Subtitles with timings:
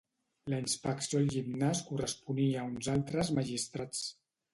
[0.51, 4.01] La inspecció al gimnàs corresponia a uns altres magistrats.